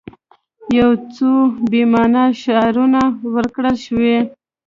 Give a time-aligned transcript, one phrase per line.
[0.79, 1.29] یو څو
[1.71, 3.01] بې معنا شعارونه
[3.33, 4.17] ورکړل شوي.